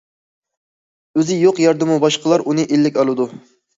[1.19, 3.29] ئۆزى يوق يەردىمۇ باشقىلار ئۇنى ئىلىك ئالىدۇ.